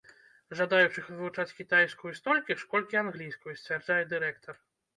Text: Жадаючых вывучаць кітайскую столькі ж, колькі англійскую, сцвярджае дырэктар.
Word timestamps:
Жадаючых 0.59 1.05
вывучаць 1.13 1.55
кітайскую 1.59 2.13
столькі 2.21 2.55
ж, 2.59 2.67
колькі 2.73 3.01
англійскую, 3.05 3.55
сцвярджае 3.63 4.03
дырэктар. 4.15 4.55